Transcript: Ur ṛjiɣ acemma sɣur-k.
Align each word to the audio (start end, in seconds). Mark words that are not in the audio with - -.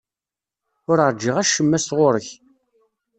Ur 0.89 0.97
ṛjiɣ 1.11 1.35
acemma 1.41 1.79
sɣur-k. 1.79 2.27